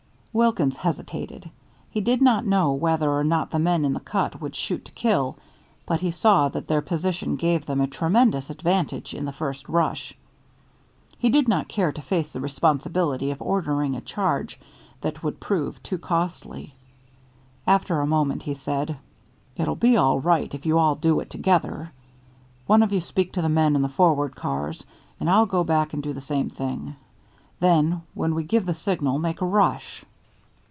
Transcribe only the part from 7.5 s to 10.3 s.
them a tremendous advantage in the first rush.